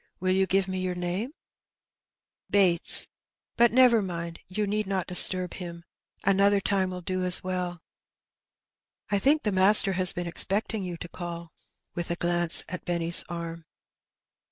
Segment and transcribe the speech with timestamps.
[0.19, 1.29] Will you give me your name?
[1.29, 1.33] ^^"
[2.49, 3.07] Bates.
[3.55, 5.83] But never mind, you need not disturb him;
[6.23, 7.77] another time will do as well.^'"
[9.15, 11.51] I think the master has been expecting you to call/*
[11.93, 13.65] with a glance at Benny ^s arm.